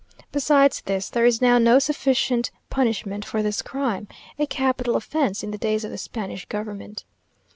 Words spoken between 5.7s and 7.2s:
of the Spanish government.